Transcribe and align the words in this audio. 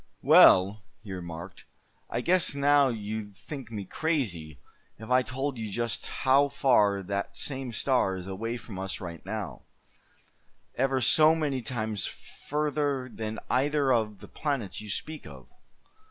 "Well," 0.23 0.81
he 1.03 1.13
remarked, 1.13 1.65
"I 2.09 2.21
guess 2.21 2.55
now 2.55 2.87
you'd 2.87 3.35
think 3.37 3.71
me 3.71 3.85
crazy 3.85 4.59
if 4.97 5.11
I 5.11 5.21
told 5.21 5.59
you 5.59 5.69
just 5.71 6.07
how 6.07 6.47
far 6.49 7.03
that 7.03 7.37
same 7.37 7.71
star 7.71 8.15
is 8.15 8.25
away 8.25 8.57
from 8.57 8.79
us 8.79 8.99
right 8.99 9.23
now, 9.27 9.61
ever 10.73 11.01
so 11.01 11.35
many 11.35 11.61
times 11.61 12.07
further 12.07 13.11
than 13.13 13.37
either 13.47 13.93
of 13.93 14.21
the 14.21 14.27
planets 14.27 14.81
you 14.81 14.89
speak 14.89 15.27
of. 15.27 15.45